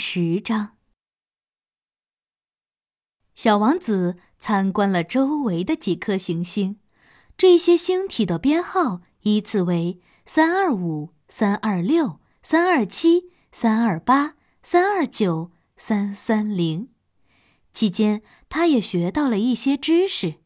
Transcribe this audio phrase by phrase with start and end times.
[0.00, 0.76] 十章，
[3.34, 6.78] 小王子参观了周围的几颗行星，
[7.36, 16.90] 这些星体的编号依次为三二五、三二六、三二七、三二八、三二九、三三零。
[17.74, 20.36] 期间，他也学到了一些知识。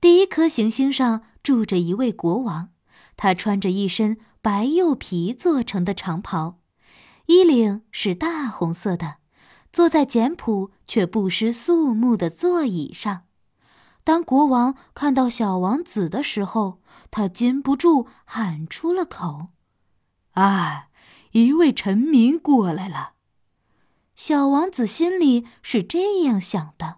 [0.00, 2.70] 第一颗行星上住着一位国王，
[3.16, 6.58] 他穿着一身白釉皮做成的长袍。
[7.26, 9.16] 衣领是大红色的，
[9.72, 13.22] 坐在简朴却不失肃穆的座椅上。
[14.04, 16.80] 当国王看到小王子的时候，
[17.10, 19.48] 他禁不住喊出了口
[20.34, 20.88] ：“啊，
[21.30, 23.12] 一位臣民过来了！”
[24.16, 26.96] 小王子心里是这样想的：“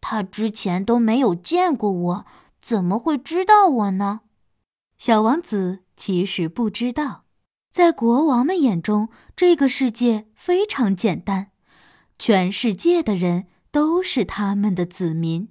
[0.00, 2.26] 他之前都没有见过我，
[2.60, 4.22] 怎么会知道我呢？”
[4.98, 7.23] 小王子其实不知道。
[7.74, 11.50] 在国王们眼中，这个世界非常简单，
[12.20, 15.48] 全世界的人都是他们的子民。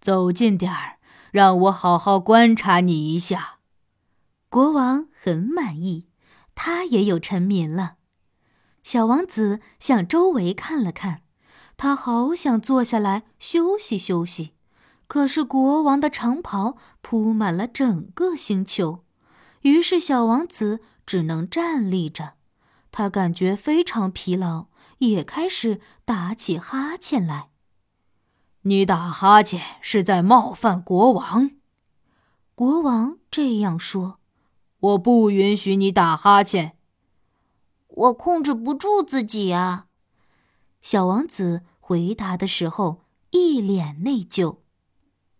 [0.00, 0.98] 走近点儿，
[1.30, 3.60] 让我好好观察你一下。
[4.48, 6.08] 国王很满意，
[6.56, 7.98] 他也有臣民了。
[8.82, 11.22] 小王子向周围看了看，
[11.76, 14.54] 他好想坐下来休息休息，
[15.06, 19.04] 可是国王的长袍铺满了整个星球，
[19.60, 20.80] 于是小王子。
[21.04, 22.34] 只能站立着，
[22.90, 24.66] 他感觉非常疲劳，
[24.98, 27.50] 也开始打起哈欠来。
[28.62, 31.50] 你打哈欠是在冒犯国王。
[32.54, 34.20] 国王这样说
[34.78, 36.76] ：“我不允许你打哈欠。”
[37.88, 39.86] 我控制不住自己啊！
[40.80, 44.58] 小王子回答的时候一脸内疚。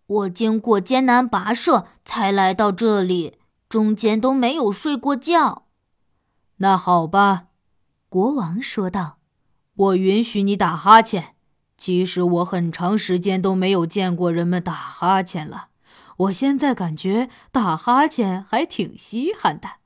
[0.06, 3.38] 我经过艰难跋涉才来到这里。
[3.72, 5.64] 中间都没有睡过觉。
[6.56, 7.44] 那好吧，
[8.10, 9.16] 国王说道
[9.74, 11.36] ：“我允许你打哈欠。
[11.78, 15.68] 其实我很长时间都没有见过人们打哈欠了。
[16.18, 19.76] 我现在感觉打哈欠还挺稀罕的。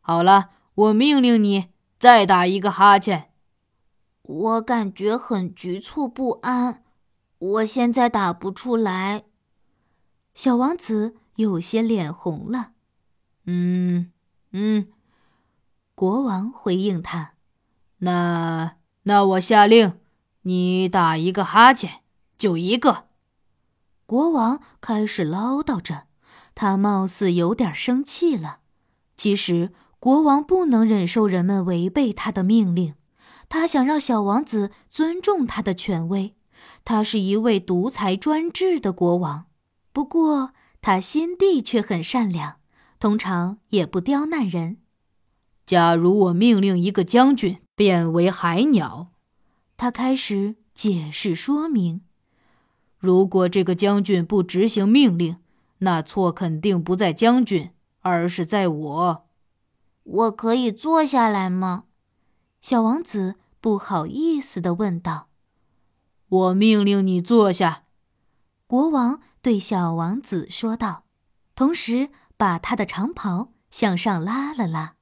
[0.00, 1.68] 好了，我命令你
[2.00, 3.30] 再打一个哈欠。
[4.22, 6.82] 我感觉很局促不安，
[7.38, 9.26] 我现在打不出来。”
[10.34, 12.72] 小王子有些脸红了。
[13.46, 14.10] 嗯
[14.52, 14.88] 嗯，
[15.94, 17.34] 国王回应他
[17.98, 20.00] ：“那那我下令，
[20.42, 22.02] 你打一个哈欠，
[22.36, 23.06] 就一个。”
[24.04, 26.06] 国王开始唠叨着，
[26.54, 28.58] 他貌似有点生气了。
[29.16, 32.94] 其实，国王不能忍受人们违背他的命令，
[33.48, 36.34] 他想让小王子尊重他的权威。
[36.84, 39.46] 他是一位独裁专制的国王，
[39.92, 42.56] 不过他心地却很善良。
[42.98, 44.78] 通常也不刁难人。
[45.66, 49.12] 假如我命令一个将军变为海鸟，
[49.76, 52.02] 他开始解释说明。
[52.98, 55.36] 如果这个将军不执行命令，
[55.78, 57.70] 那错肯定不在将军，
[58.00, 59.26] 而是在我。
[60.04, 61.84] 我可以坐下来吗？
[62.60, 65.28] 小王子不好意思地问道。
[66.28, 67.84] 我命令你坐下，
[68.66, 71.04] 国王对小王子说道，
[71.54, 72.10] 同时。
[72.36, 74.96] 把他的长袍向上拉了拉，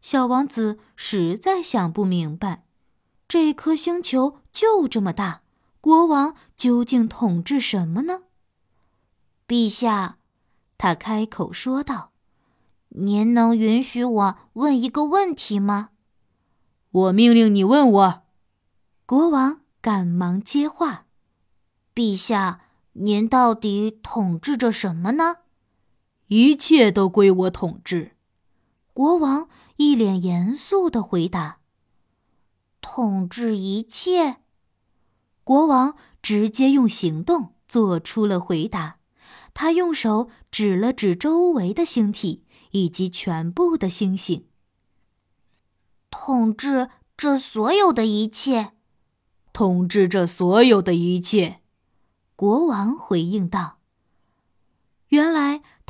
[0.00, 2.64] 小王子实在想不明白，
[3.28, 5.42] 这颗星球就这么大，
[5.80, 8.20] 国王究竟统治什么呢？
[9.48, 10.18] 陛下，
[10.78, 12.12] 他开口说道
[12.90, 15.90] ：“您能允许我问一个问题吗？”
[16.90, 18.22] 我命令你问我。
[19.06, 21.06] 国王赶忙接话
[21.94, 22.60] ：“陛下，
[22.92, 25.38] 您到底统治着什么呢？”
[26.34, 28.12] 一切都归我统治，
[28.94, 31.58] 国王一脸严肃的回答。
[32.80, 34.38] 统治一切，
[35.44, 38.96] 国王直接用行动做出了回答。
[39.52, 44.46] 他用手指了指周围的星体以及全部的星星。
[46.08, 48.72] 统治这所有的一切，
[49.52, 51.60] 统治这所有的一切，
[52.34, 53.81] 国王回应道。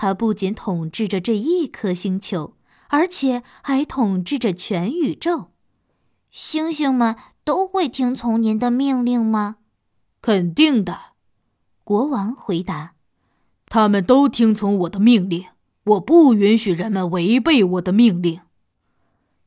[0.03, 2.57] 他不仅统治着这一颗星球，
[2.89, 5.53] 而且还统治着全宇宙。
[6.29, 7.15] 星星们
[7.45, 9.59] 都会听从您的命令吗？
[10.21, 11.13] 肯定的，
[11.85, 12.95] 国王回答。
[13.67, 15.45] 他们都听从我的命令，
[15.85, 18.41] 我不允许人们违背我的命令。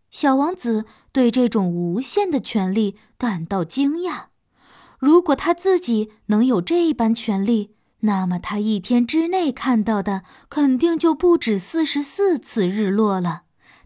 [0.10, 4.28] 小王子对这种无限的权利感到惊讶。
[5.00, 7.75] 如果他自己能有这般权力，
[8.06, 13.44] 那么他一天之内看到的肯定就不止四十四次日落了，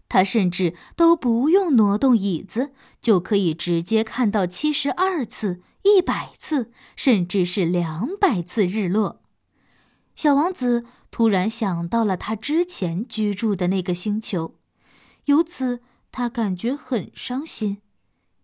[0.08, 9.22] 他甚至都不用挪动椅子，就可以直接看到七十二次、一百次，甚至是两百次日落。
[10.14, 14.56] 小王子突然想到了他之前居住的那个星球，
[15.24, 15.80] 由此
[16.12, 17.78] 他感觉很伤心。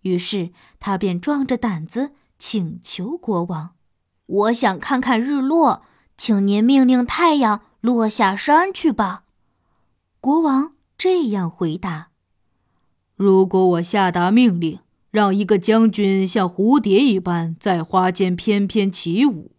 [0.00, 3.74] 于是他便壮着胆子请求国王
[4.26, 5.82] ：“我想看看日落，
[6.16, 9.24] 请您命令太阳落下山去吧。”
[10.20, 10.72] 国王。
[10.98, 12.08] 这样回答
[13.16, 14.78] ：“如果我下达命令，
[15.10, 19.52] 让一个将军像蝴蝶一般在花间翩翩起舞，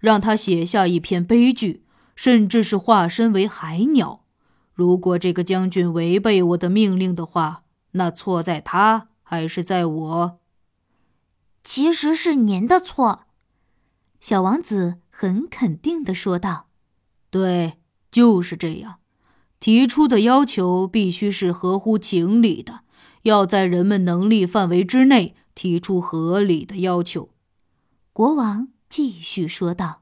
[0.00, 1.84] 让他写下一篇悲剧，
[2.16, 4.24] 甚至是化身为海鸟，
[4.74, 7.62] 如果这个将军违背我的命令的话，
[7.92, 10.38] 那错在他还是在我？
[11.62, 13.26] 其实是您的错。”
[14.20, 16.68] 小王子很肯定的说道
[17.30, 17.78] ：“对，
[18.10, 18.96] 就是这样。”
[19.58, 22.80] 提出的要求必须是合乎情理的，
[23.22, 27.30] 要在人们能力范围之内提出合理的要求。
[28.14, 30.00] 国王继续说道：“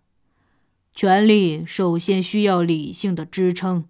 [0.94, 3.87] 权力首先需要理性的支撑。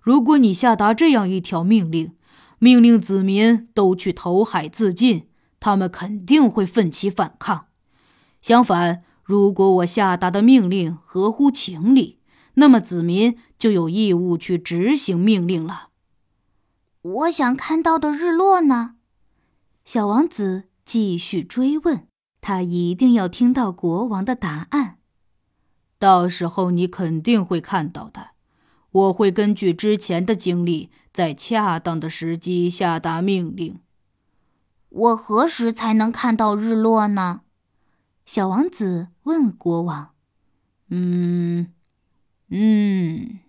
[0.00, 2.16] 如果你下达这样一条命令，
[2.58, 5.28] 命令子民都去投海自尽，
[5.60, 7.66] 他们肯定会奋起反抗。
[8.42, 12.20] 相反，如果我下达的命令合乎情理，
[12.54, 15.88] 那么子民。”就有义务去执行命令了。
[17.00, 18.96] 我想看到的日落呢？
[19.86, 22.06] 小王子继续追问。
[22.42, 24.98] 他一定要听到国王的答案。
[25.98, 28.32] 到时候你肯定会看到的。
[28.90, 33.80] 我会根据之前的经历，在恰当的时机下达命令。
[34.90, 37.40] 我何时才能看到日落呢？
[38.26, 40.12] 小王子问国王。
[40.88, 41.72] 嗯，
[42.48, 43.40] 嗯。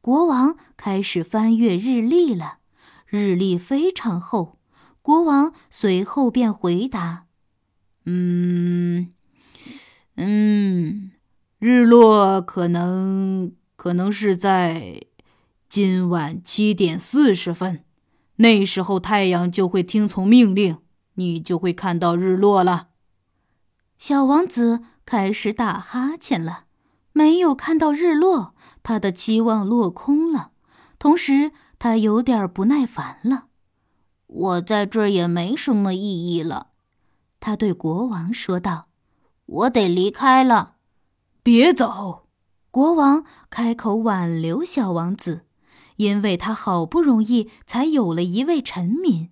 [0.00, 2.58] 国王开始翻阅日历了，
[3.06, 4.58] 日历非常厚。
[5.02, 7.26] 国王随后便回答
[8.06, 9.12] ：“嗯，
[10.16, 11.10] 嗯，
[11.58, 15.02] 日落可能可能是在
[15.68, 17.84] 今晚七点四十分，
[18.36, 20.78] 那时候太阳就会听从命令，
[21.14, 22.88] 你就会看到日落了。”
[24.00, 26.64] 小王子开始打哈欠了，
[27.12, 28.54] 没有看到日落。
[28.82, 30.52] 他的期望落空了，
[30.98, 33.48] 同时他有点不耐烦了。
[34.26, 36.68] 我在这儿也没什么意义了，
[37.40, 38.86] 他对国王说道
[39.44, 40.76] ：“我得离开了。”
[41.44, 42.26] 别走！
[42.70, 45.44] 国王开口挽留小王子，
[45.96, 49.28] 因为他好不容易才有了一位臣民。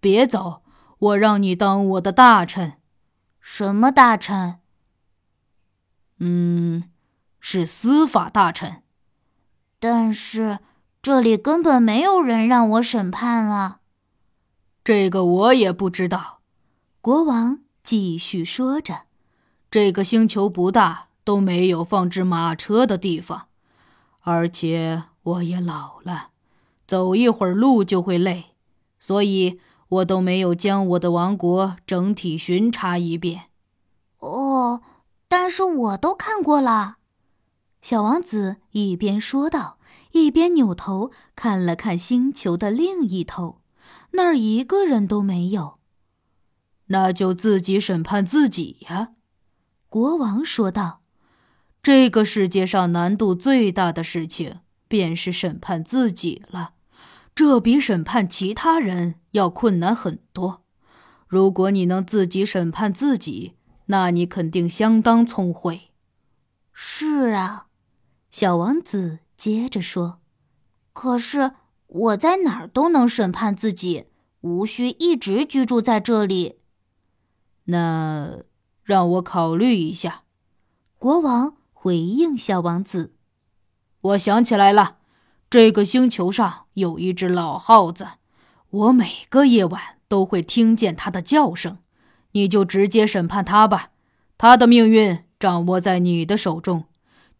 [0.00, 0.62] 别走！
[0.98, 2.79] 我让你当我的大臣。
[3.40, 4.60] 什么大臣？
[6.18, 6.84] 嗯。
[7.42, 8.82] 是司法大臣，
[9.78, 10.58] 但是
[11.00, 13.80] 这里根本没有人让我审判啊。
[14.84, 16.40] 这个我也不知道。
[17.00, 19.04] 国王继续说着
[19.70, 23.48] ：“这个星球不大，都没有放置马车的地方，
[24.20, 26.32] 而且我也老了，
[26.86, 28.54] 走一会儿路就会累，
[28.98, 29.58] 所以
[29.90, 33.50] 我都没有将我的王国整体巡查一遍。”
[34.18, 34.82] 哦，
[35.28, 36.96] 但是我都看过了。
[37.82, 39.78] 小王子一边说道，
[40.12, 43.60] 一边扭头看了看星球的另一头，
[44.12, 45.78] 那儿一个人都没有。
[46.86, 49.12] 那就自己审判自己呀，
[49.88, 51.00] 国王说道。
[51.82, 56.74] 这个世界上难度最大的事情，便是审判自己了。
[57.34, 60.62] 这比审判其他人要困难很多。
[61.26, 63.54] 如果你能自己审判自己，
[63.86, 65.90] 那你肯定相当聪慧。
[66.72, 67.66] 是啊。
[68.30, 70.20] 小王子接着说
[70.94, 71.52] ：“可是
[71.86, 74.06] 我在哪儿都能审判自己，
[74.42, 76.60] 无需一直居住在这里。”
[77.66, 78.38] 那
[78.84, 80.22] 让我考虑一下。”
[80.96, 83.14] 国王回应小王子
[84.00, 84.98] ：“我想起来了，
[85.48, 88.06] 这个星球上有一只老耗子，
[88.70, 91.78] 我每个夜晚都会听见它的叫声。
[92.32, 93.90] 你就直接审判它吧，
[94.38, 96.84] 它的命运掌握在你的手中。”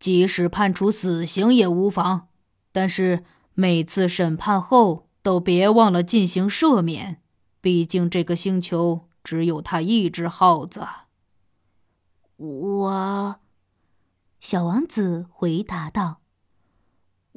[0.00, 2.28] 即使判处死刑也无妨，
[2.72, 3.22] 但是
[3.52, 7.20] 每次审判后都别忘了进行赦免。
[7.60, 10.88] 毕竟这个星球只有他一只耗子。
[12.38, 13.36] 我，
[14.40, 16.22] 小王子回答道：“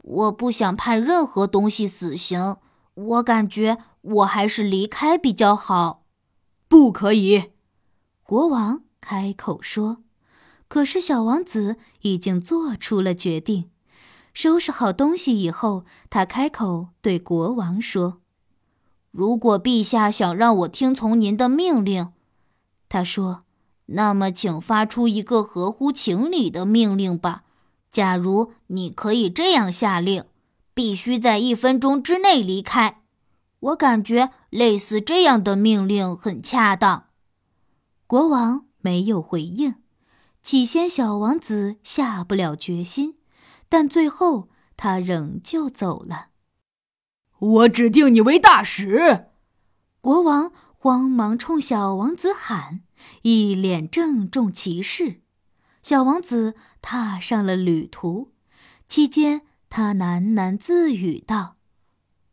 [0.02, 2.56] 我不想判任何东西死刑，
[2.94, 6.06] 我感觉我还是离开比较好。”
[6.68, 7.52] 不可以，
[8.24, 9.98] 国王开口说。
[10.68, 13.70] 可是，小王子已经做出了决定。
[14.34, 18.22] 收拾好东西以后，他开口对国王说
[19.12, 22.12] ：“如果陛下想让我听从您的命令，
[22.90, 23.44] 他说，
[23.86, 27.44] 那么请发出一个合乎情理的命令吧。
[27.92, 30.24] 假如你可以这样下令：
[30.74, 33.02] 必须在一分钟之内离开。
[33.60, 37.08] 我感觉类似这样的命令很恰当。”
[38.08, 39.76] 国王没有回应。
[40.42, 43.18] 起先，小王子下不了决心。
[43.70, 46.28] 但最后，他仍旧走了。
[47.40, 49.28] 我指定你为大使！
[50.00, 52.82] 国王慌忙冲小王子喊，
[53.24, 55.22] 一脸郑重其事。
[55.82, 58.34] 小王子踏上了旅途，
[58.88, 59.42] 期间
[59.76, 61.56] 他喃喃自语道：“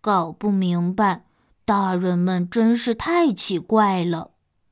[0.03, 1.25] 搞不明白，
[1.65, 4.30] 大人们真是太奇怪了。”